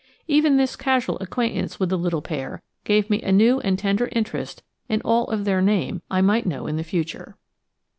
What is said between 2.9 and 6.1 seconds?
me a new and tender interest in all of their name